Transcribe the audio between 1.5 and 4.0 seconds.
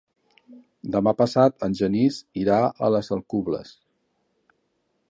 en Genís irà a les Alcubles.